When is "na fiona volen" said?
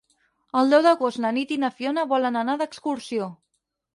1.65-2.39